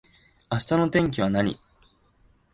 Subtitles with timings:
[0.49, 1.59] 明日の天気は何